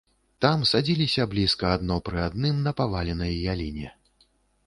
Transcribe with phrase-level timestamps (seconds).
[0.43, 3.87] Там садзіліся блізка адно пры адным на паваленай яліне.